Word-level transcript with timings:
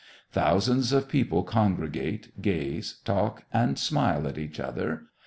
Thousands 0.31 0.91
of 0.93 1.07
people 1.07 1.43
congregate, 1.43 2.41
gaze, 2.41 3.01
talk, 3.05 3.43
and 3.53 3.77
smile 3.77 4.27
at 4.27 4.39
each 4.39 4.59
other. 4.59 5.03